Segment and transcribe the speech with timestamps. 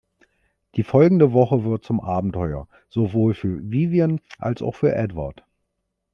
[0.77, 5.45] Die folgende Woche wird zum Abenteuer sowohl für Vivian als auch für Edward.